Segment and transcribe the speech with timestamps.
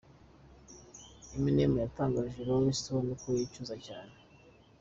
[1.35, 4.15] Eminem yatangarije Rolling Stone ko yicuza cyane.